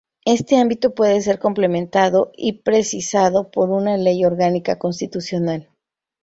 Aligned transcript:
Este 0.25 0.57
ámbito 0.57 0.95
puede 0.95 1.21
ser 1.21 1.37
complementado 1.37 2.31
y 2.35 2.53
precisado 2.63 3.51
por 3.51 3.69
una 3.69 3.97
ley 3.97 4.25
orgánica 4.25 4.79
constitucional. 4.79 5.69